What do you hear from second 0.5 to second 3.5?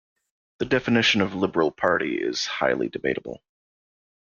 The definition of liberal party is highly debatable.